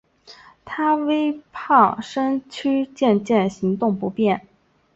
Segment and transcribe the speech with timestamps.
[0.65, 4.47] 她微胖身躯渐渐行动不便